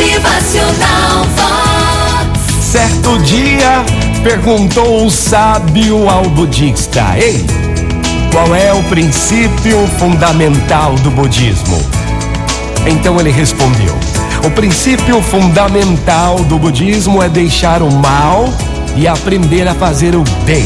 [0.00, 2.64] Motivacional Vox.
[2.64, 3.84] Certo dia,
[4.22, 7.44] perguntou o sábio ao budista: Ei,
[8.32, 11.78] qual é o princípio fundamental do budismo?
[12.86, 13.94] Então ele respondeu:
[14.42, 18.48] O princípio fundamental do budismo é deixar o mal
[18.96, 20.64] e aprender a fazer o bem.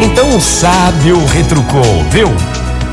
[0.00, 2.32] Então o sábio retrucou, viu?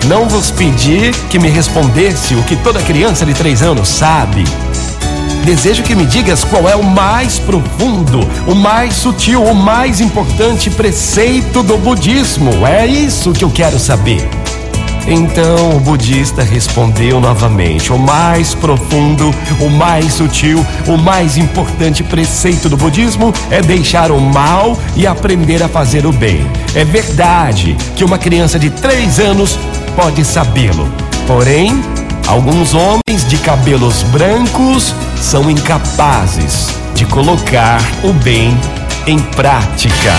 [0.07, 4.43] Não vos pedi que me respondesse o que toda criança de três anos sabe.
[5.43, 10.69] Desejo que me digas qual é o mais profundo, o mais sutil, o mais importante
[10.69, 12.65] preceito do budismo.
[12.65, 14.27] É isso que eu quero saber.
[15.07, 22.69] Então o budista respondeu novamente: o mais profundo, o mais sutil, o mais importante preceito
[22.69, 26.45] do budismo é deixar o mal e aprender a fazer o bem.
[26.75, 29.57] É verdade que uma criança de três anos
[29.95, 30.87] pode sabê-lo,
[31.27, 31.81] porém,
[32.31, 38.57] alguns homens de cabelos brancos são incapazes de colocar o bem
[39.05, 40.13] em prática.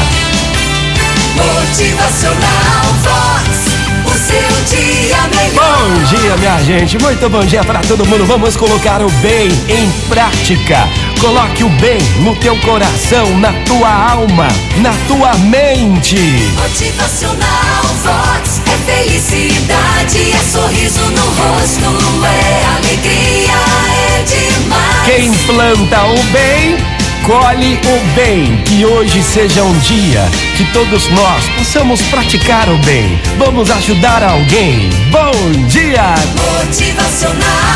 [1.35, 3.73] Motivacional Vox.
[4.05, 5.79] O seu dia melhor.
[5.79, 6.99] Bom dia, minha gente.
[6.99, 8.27] Muito bom dia para todo mundo.
[8.27, 10.87] Vamos colocar o bem em prática.
[11.19, 14.49] Coloque o bem no teu coração, na tua alma,
[14.83, 16.17] na tua mente.
[16.61, 18.61] Motivacional Vox.
[18.67, 22.02] É felicidade, é sorriso no rosto,
[25.47, 26.77] planta o bem,
[27.25, 28.63] colhe o bem.
[28.65, 30.25] Que hoje seja um dia
[30.57, 33.21] que todos nós possamos praticar o bem.
[33.39, 34.91] Vamos ajudar alguém.
[35.11, 36.15] Bom dia!
[36.37, 37.72] Motivacional.